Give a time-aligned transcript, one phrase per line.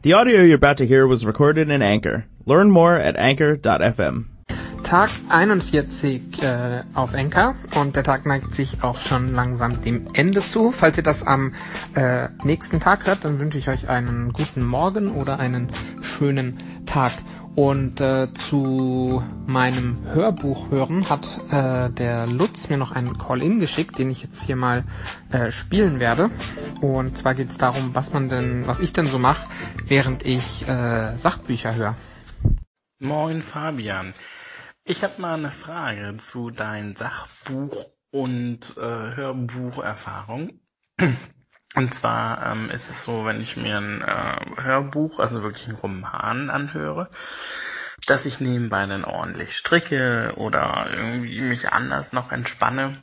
[0.00, 2.24] The audio you're about to hear was recorded in Anchor.
[2.46, 4.26] Learn more at anchor.fm.
[4.84, 10.40] Tag 41 äh, auf Enka und der Tag neigt sich auch schon langsam dem Ende
[10.40, 10.70] zu.
[10.70, 11.52] Falls ihr das am
[11.96, 17.10] äh, nächsten Tag hört, dann wünsche ich euch einen guten Morgen oder einen schönen Tag.
[17.58, 23.98] Und äh, zu meinem Hörbuch hören hat äh, der Lutz mir noch einen Call-in geschickt,
[23.98, 24.84] den ich jetzt hier mal
[25.32, 26.30] äh, spielen werde.
[26.80, 29.44] Und zwar geht es darum, was man denn, was ich denn so mache,
[29.88, 31.96] während ich äh, Sachbücher höre.
[33.00, 34.12] Moin Fabian.
[34.84, 40.60] Ich habe mal eine Frage zu deinen Sachbuch- und äh, Hörbucherfahrung.
[41.74, 45.76] Und zwar ähm, ist es so, wenn ich mir ein äh, Hörbuch, also wirklich einen
[45.76, 47.10] Roman anhöre,
[48.06, 53.02] dass ich nebenbei dann ordentlich stricke oder irgendwie mich anders noch entspanne.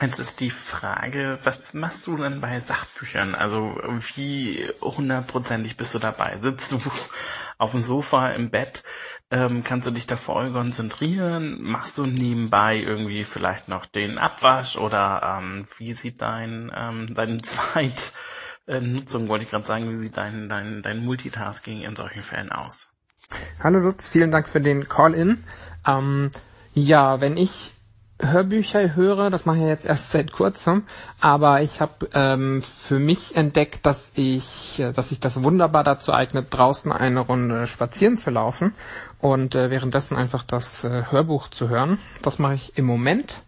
[0.00, 3.34] Jetzt ist die Frage, was machst du denn bei Sachbüchern?
[3.34, 3.76] Also
[4.14, 6.38] wie hundertprozentig bist du dabei?
[6.38, 6.80] Sitzt du
[7.58, 8.82] auf dem Sofa im Bett
[9.30, 11.58] ähm, kannst du dich da voll konzentrieren?
[11.60, 17.38] Machst du nebenbei irgendwie vielleicht noch den Abwasch oder ähm, wie sieht dein ähm, deine
[17.42, 22.50] Zweitnutzung, äh, wollte ich gerade sagen, wie sieht dein, dein, dein Multitasking in solchen Fällen
[22.50, 22.88] aus?
[23.62, 25.44] Hallo Lutz, vielen Dank für den Call-In.
[25.86, 26.30] Ähm,
[26.74, 27.72] ja, wenn ich
[28.22, 30.84] Hörbücher höre, das mache ich jetzt erst seit kurzem,
[31.20, 36.12] aber ich habe ähm, für mich entdeckt, dass ich, äh, dass sich das wunderbar dazu
[36.12, 38.74] eignet, draußen eine Runde spazieren zu laufen
[39.20, 41.98] und äh, währenddessen einfach das äh, Hörbuch zu hören.
[42.22, 43.42] Das mache ich im Moment,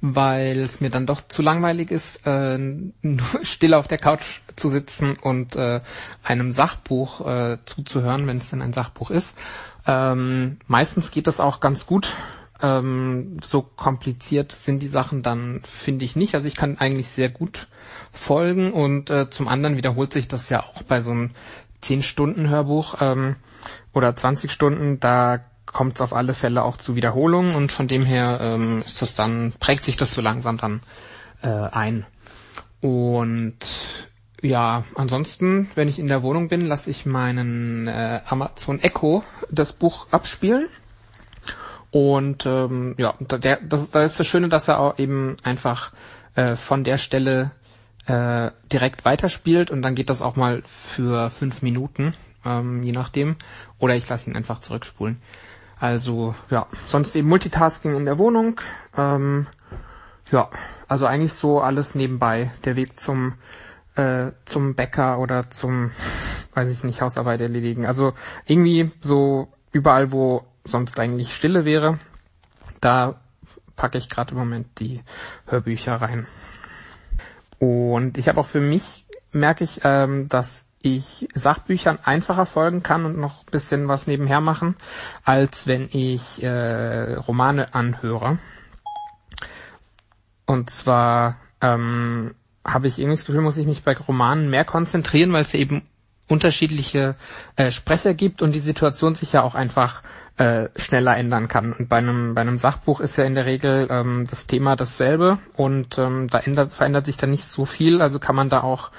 [0.00, 2.58] weil es mir dann doch zu langweilig ist, äh,
[3.02, 5.80] nur still auf der Couch zu sitzen und äh,
[6.24, 9.34] einem Sachbuch äh, zuzuhören, wenn es denn ein Sachbuch ist.
[9.86, 12.08] Ähm, meistens geht das auch ganz gut
[12.62, 16.34] ähm, so kompliziert sind die Sachen dann, finde ich nicht.
[16.34, 17.68] Also ich kann eigentlich sehr gut
[18.12, 21.30] folgen und äh, zum anderen wiederholt sich das ja auch bei so einem
[21.82, 23.36] 10-Stunden-Hörbuch ähm,
[23.92, 28.04] oder 20 Stunden, da kommt es auf alle Fälle auch zu Wiederholungen und von dem
[28.04, 30.80] her ähm, ist das dann, prägt sich das so langsam dann
[31.42, 32.06] äh, ein.
[32.80, 33.58] Und
[34.42, 39.72] ja, ansonsten, wenn ich in der Wohnung bin, lasse ich meinen äh, Amazon Echo das
[39.72, 40.68] Buch abspielen
[41.96, 45.92] und ähm, ja, der, das, da ist das Schöne, dass er auch eben einfach
[46.34, 47.52] äh, von der Stelle
[48.04, 52.12] äh, direkt weiterspielt und dann geht das auch mal für fünf Minuten,
[52.44, 53.36] ähm, je nachdem.
[53.78, 55.22] Oder ich lasse ihn einfach zurückspulen.
[55.80, 58.60] Also ja, sonst eben Multitasking in der Wohnung.
[58.94, 59.46] Ähm,
[60.30, 60.50] ja,
[60.88, 62.50] also eigentlich so alles nebenbei.
[62.66, 63.36] Der Weg zum
[63.94, 65.92] äh, zum Bäcker oder zum,
[66.52, 67.86] weiß ich nicht, Hausarbeit erledigen.
[67.86, 68.12] Also
[68.44, 71.98] irgendwie so überall, wo sonst eigentlich Stille wäre.
[72.80, 73.20] Da
[73.76, 75.02] packe ich gerade im Moment die
[75.46, 76.26] Hörbücher rein.
[77.58, 83.04] Und ich habe auch für mich, merke ich, ähm, dass ich Sachbüchern einfacher folgen kann
[83.04, 84.76] und noch ein bisschen was nebenher machen,
[85.24, 88.38] als wenn ich äh, Romane anhöre.
[90.44, 92.34] Und zwar ähm,
[92.64, 95.82] habe ich irgendwie das Gefühl, muss ich mich bei Romanen mehr konzentrieren, weil es eben
[96.28, 97.14] unterschiedliche
[97.56, 100.02] äh, Sprecher gibt und die Situation sich ja auch einfach
[100.36, 101.72] äh, schneller ändern kann.
[101.72, 105.38] Und bei einem, bei einem Sachbuch ist ja in der Regel ähm, das Thema dasselbe
[105.54, 108.90] und ähm, da ändert, verändert sich dann nicht so viel, also kann man da auch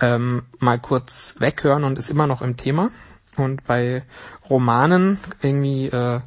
[0.00, 2.90] ähm, mal kurz weghören und ist immer noch im Thema.
[3.36, 4.04] Und bei
[4.48, 6.20] Romanen irgendwie äh,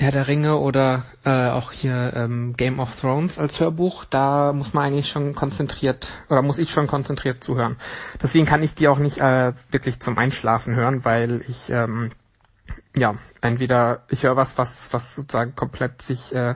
[0.00, 4.72] Herr der Ringe oder äh, auch hier ähm, Game of Thrones als Hörbuch, da muss
[4.72, 7.76] man eigentlich schon konzentriert oder muss ich schon konzentriert zuhören.
[8.22, 12.10] Deswegen kann ich die auch nicht äh, wirklich zum Einschlafen hören, weil ich ähm,
[12.96, 16.54] ja, entweder ich höre was, was, was sozusagen komplett sich äh,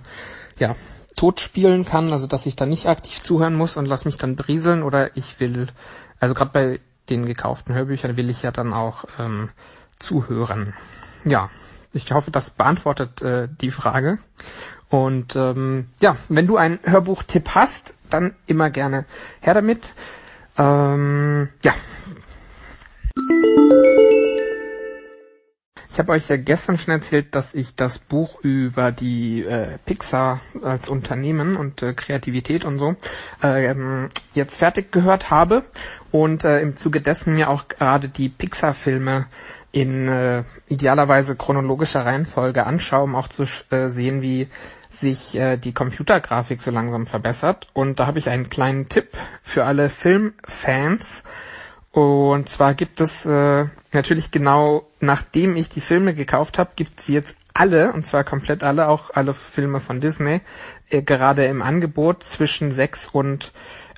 [0.58, 0.76] ja,
[1.16, 4.36] tot spielen kann, also dass ich da nicht aktiv zuhören muss und lass mich dann
[4.36, 5.66] berieseln oder ich will,
[6.20, 9.50] also gerade bei den gekauften Hörbüchern will ich ja dann auch ähm,
[9.98, 10.75] zuhören.
[11.25, 11.50] Ja,
[11.92, 14.19] ich hoffe, das beantwortet äh, die Frage.
[14.88, 19.06] Und ähm, ja, wenn du einen Hörbuchtipp hast, dann immer gerne
[19.41, 19.94] her damit.
[20.58, 21.72] Ähm, ja.
[25.90, 30.40] Ich habe euch ja gestern schon erzählt, dass ich das Buch über die äh, Pixar
[30.62, 32.96] als Unternehmen und äh, Kreativität und so
[33.43, 33.75] äh,
[34.32, 35.64] jetzt fertig gehört habe
[36.11, 39.26] und äh, im Zuge dessen mir auch gerade die Pixar-Filme
[39.72, 44.48] in äh, idealerweise chronologischer Reihenfolge anschaue, um auch zu äh, sehen, wie
[44.90, 47.66] sich äh, die Computergrafik so langsam verbessert.
[47.72, 49.08] Und da habe ich einen kleinen Tipp
[49.42, 51.24] für alle Filmfans.
[51.90, 57.08] Und zwar gibt es äh, natürlich genau nachdem ich die Filme gekauft habe, gibt es
[57.08, 60.42] jetzt alle, und zwar komplett alle, auch alle Filme von Disney,
[60.90, 63.52] äh, gerade im Angebot zwischen 6 und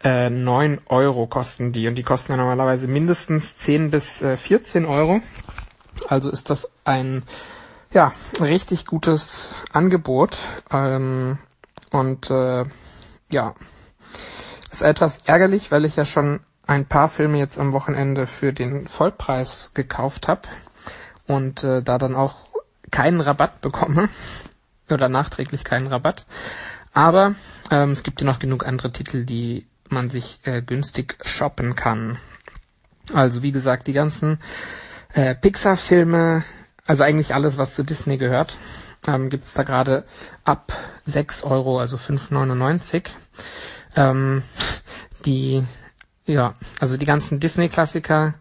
[0.05, 4.85] Äh, 9 Euro kosten die und die kosten ja normalerweise mindestens 10 bis äh, 14
[4.85, 5.23] Euro.
[6.09, 7.23] Also ist das ein
[7.93, 10.37] ja, richtig gutes Angebot.
[10.71, 11.39] Ähm,
[11.91, 12.65] und äh,
[13.31, 13.55] ja,
[14.71, 18.89] ist etwas ärgerlich, weil ich ja schon ein paar Filme jetzt am Wochenende für den
[18.89, 20.43] Vollpreis gekauft habe
[21.27, 22.49] und äh, da dann auch
[22.91, 24.09] keinen Rabatt bekomme
[24.91, 26.27] oder nachträglich keinen Rabatt.
[26.93, 27.35] Aber
[27.71, 32.19] ähm, es gibt ja noch genug andere Titel, die man sich äh, günstig shoppen kann.
[33.13, 34.39] Also wie gesagt, die ganzen
[35.15, 36.45] äh, Pixar-Filme,
[36.87, 38.57] also eigentlich alles, was zu Disney gehört,
[39.07, 40.05] ähm, gibt es da gerade
[40.45, 40.73] ab
[41.05, 43.07] 6 Euro, also 5,99.
[43.97, 44.43] Ähm,
[45.25, 45.65] die,
[46.27, 48.35] ja, also die ganzen Disney-Klassiker,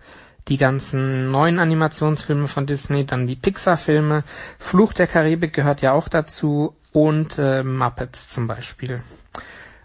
[0.47, 4.23] die ganzen neuen Animationsfilme von Disney, dann die Pixar-Filme,
[4.59, 9.01] Fluch der Karibik gehört ja auch dazu und äh, Muppets zum Beispiel.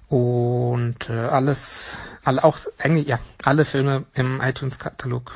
[0.08, 5.32] Und äh, alles, alle auch eigentlich ja, alle Filme im iTunes-Katalog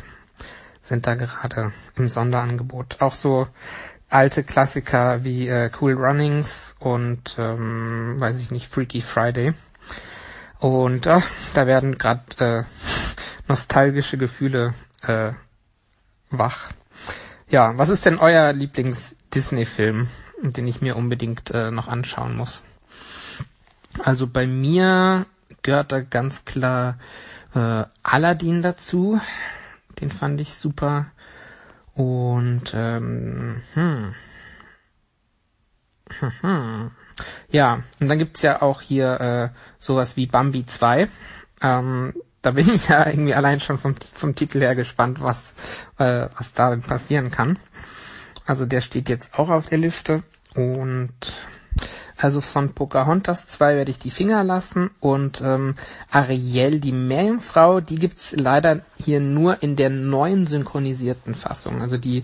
[0.82, 3.00] sind da gerade im Sonderangebot.
[3.00, 3.48] Auch so
[4.08, 9.54] alte Klassiker wie äh, Cool Runnings und ähm, weiß ich nicht, Freaky Friday.
[10.58, 11.20] Und äh,
[11.54, 12.64] da werden gerade äh,
[13.48, 15.32] nostalgische Gefühle äh,
[16.30, 16.68] wach.
[17.48, 20.08] Ja, was ist denn euer Lieblings-Disney-Film,
[20.42, 22.62] den ich mir unbedingt äh, noch anschauen muss?
[24.02, 25.26] Also bei mir
[25.62, 26.98] gehört da ganz klar
[27.54, 29.20] äh, Aladdin dazu.
[30.00, 31.06] Den fand ich super.
[31.94, 34.14] Und ähm, hm.
[36.18, 36.90] Hm, hm.
[37.50, 39.48] Ja, und dann gibt's ja auch hier äh,
[39.78, 41.08] sowas wie Bambi 2.
[41.60, 45.54] Ähm, da bin ich ja irgendwie allein schon vom, vom Titel her gespannt, was,
[45.98, 47.58] äh, was da passieren kann.
[48.44, 50.22] Also der steht jetzt auch auf der Liste.
[50.54, 51.14] Und
[52.22, 55.74] also von Pocahontas 2 werde ich die Finger lassen und ähm,
[56.08, 61.82] Ariel, die Meerjungfrau, die gibt's leider hier nur in der neuen synchronisierten Fassung.
[61.82, 62.22] Also die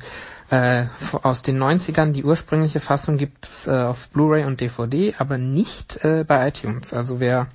[0.50, 0.87] äh,
[1.23, 6.25] aus den 90ern, die ursprüngliche Fassung gibt's äh, auf Blu-ray und DVD, aber nicht äh,
[6.25, 6.94] bei iTunes.
[6.94, 7.49] Also wer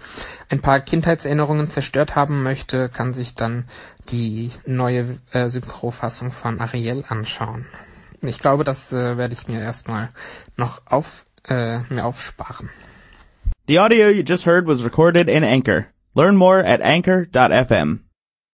[0.50, 3.66] ein paar Kindheitserinnerungen zerstört haben möchte, kann sich dann
[4.10, 7.66] die neue äh, Synchrofassung von Ariel anschauen.
[8.22, 10.10] Ich glaube, das äh, werde ich mir erstmal
[10.57, 12.69] noch auf äh, mir aufsparen.
[13.68, 15.88] The audio you just heard was recorded in Anchor.
[16.16, 18.00] Learn more at anchor.fm.